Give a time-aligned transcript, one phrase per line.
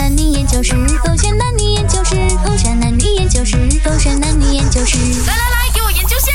[0.00, 0.72] 男女研究室，
[1.04, 4.96] 狗选男女研究室，狗选男女研究室，狗选男女研究室。
[5.26, 6.32] 来来来，给我研究下。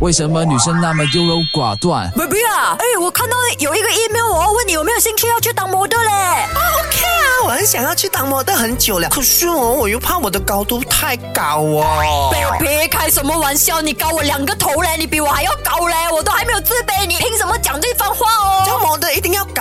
[0.00, 6.12] 为什么女生那么优柔寡断？baby 啊，哎，我看到有一个 email，我要问你有没有兴趣要去当模特嘞
[6.54, 12.30] ？OK 啊，我很想要去当模特很久了，可是哦，我又怕我的高度太高哦。
[12.60, 13.80] baby，开什么玩笑？
[13.80, 18.47] 你高我两个头嘞，你比我还要高嘞，我都还没有自卑，你凭什么讲这番话哦？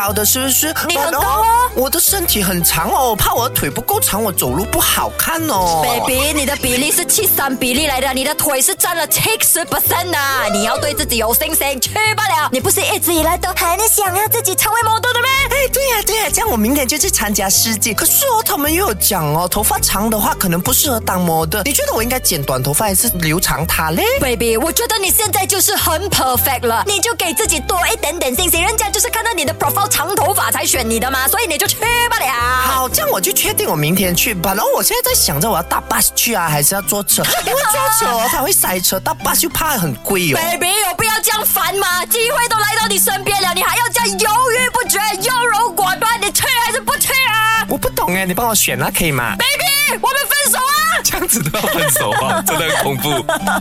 [0.08, 0.74] 高的，是不是？
[0.88, 5.84] 你很高哦我的身体很长哦，我怕我的腿不够长，我走路不好看哦。
[5.84, 10.18] baby，你的比例是七三比例来的，你的腿是占了七十 percent 的，
[10.54, 12.50] 你要对自己有信心，去不了。
[12.52, 13.58] 你不是一直以来都很
[13.90, 15.28] 想要自己成为模特的吗？
[15.50, 17.94] 哎，对呀、对呀、这样我明天就去参加世界。
[17.94, 21.62] 可是哦，他们又有讲哦，头发长的话可能不适合当模特。
[21.64, 31.84] 你觉得我应该剪短头发还是留长它嘞？baby，我觉得你现在就是很 perfect 了，你就给自己多一点点信心，人家就是看到你的 profile 长头发才选你的嘛，所以你就去不
[32.24, 32.32] 了。
[32.32, 34.54] 好，这样我就确定我明天去吧。
[34.54, 37.24] 然后我现在在想着我要搭 bus 去啊，还是要坐车？
[37.48, 40.38] 因为坐车哦，它会塞车，搭 bus 又怕很贵哦。
[40.38, 42.06] baby，有必要这样烦吗？
[42.06, 51.02] 机会都来到你身边了，你还要这样犹豫不决、优柔寡断，你去还是不去啊我不懂哎，你帮我选啊，可以吗？？baby，我们分手啊！
[51.04, 53.10] 这样子都要分手啊， 真的很恐怖。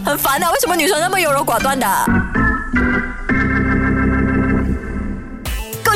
[0.04, 1.86] 很烦啊，为什么女生那么优柔寡断的？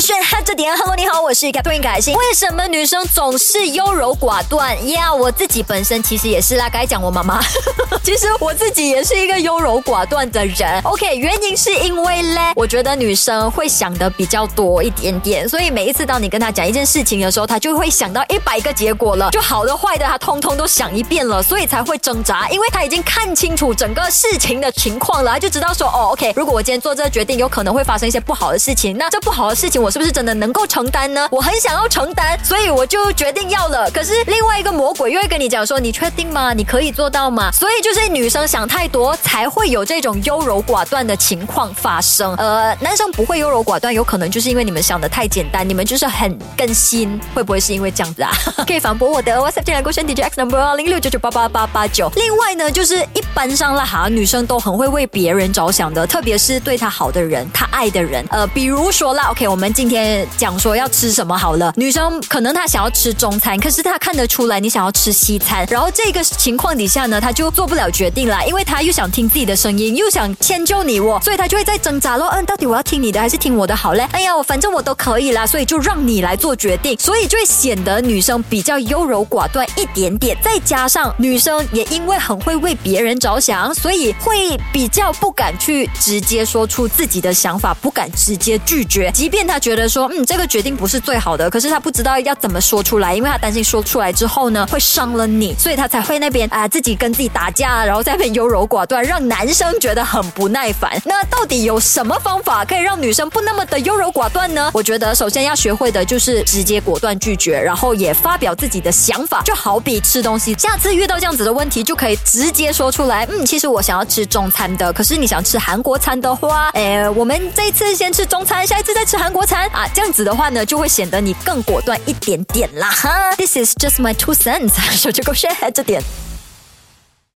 [0.00, 2.14] 勾选哈这点，Hello，你好，我是 Catherine 凯欣。
[2.14, 7.38] 为什么女生总是优柔寡断呀我自己本身其实也是啦，该讲我妈妈，
[8.02, 10.80] 其实我自己也是一个优柔寡断的人。
[10.84, 31.28] OK，原因是因为嘞，我觉得女生会想的比较多一点点，所以每一次当你跟她讲一件事情的时候，她就会想到一百个结果了，就好的坏的，她通通都想一遍了，所以才会挣扎，因为她已经看清楚整个事情的情况了，她就知道说，哦，OK，如果我今天做这个决定，有可能会发生一些不好的事情，那这不好的事情我是不是真的能够承担呢？
[31.30, 33.90] 我很想要承担，所以我就决定要了。
[33.90, 36.52] 可是另外一个魔鬼又会跟你讲说，你确定吗？
[36.52, 37.50] 你可以做到吗？
[37.52, 42.34] 所以就是女生想太多，才会有这种优柔寡断的情况发生。
[42.36, 48.30] 呃，男生不会优柔寡断，有可能就是因为你们想的太简单，你们就是很更新，会不会是因为这样子啊？
[48.66, 52.10] 可以反驳我的 WhatsApp 进来勾选 DJ X number 零六九九八八八八九。
[52.16, 58.24] 另外呢，就是一般上啦哈，女生都很会为别人着想的，特别是对她好的人，她爱的人。
[58.30, 72.28] 呃，比如说啦，OK，我们今天讲说要吃什么好了，女生可能她想要吃中餐，可是她看得出来你想要吃西餐，然后这个情况底下呢，她就做不了决定啦，因为她又想听自己的声音，又想迁就你我，所以她就会在挣扎咯。
[72.28, 74.06] 嗯，到底我要听你的还是听我的好嘞？
[74.12, 80.36] 哎呀，我反正我都可以啦，所以就让你来做决定，所以就会显得女生比较优柔寡断一点点。
[80.42, 101.00] 再加上女生也因为很会为别人着想，所以会比较不敢去直接说出自己的想法，不敢直接拒绝，即便她觉觉得说，嗯，这个决定不是最好的，可是他不知道要怎么说出来，因为他担心说出来之后呢，会伤了你，所以他才会那边啊、自己跟自己打架，然后在那边优柔寡断，让男生觉得很不耐烦。
[101.04, 104.72] 那到底有什么方法可以让女生不那么的优柔寡断呢？
[104.74, 123.34] 我觉得首先要学会的就是直接果断拒绝，然后也发表自己的想法，就好比吃东西，下次遇到这样子的问题，就可以直接说出来，嗯，其实我想要吃中餐的，可是你想吃韩国餐的话，诶，我们这一次先吃中餐，下一次再吃韩国餐啊，这样子的话呢，就会显得你更果断一点点啦哈。
[123.36, 126.02] This is just my two cents，手机勾选这点。